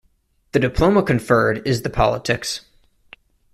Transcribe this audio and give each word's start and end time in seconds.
The 0.53 0.59
diploma 0.59 1.03
conferred 1.03 1.61
is 1.67 1.83
the 1.83 1.89
Politics. 1.91 2.61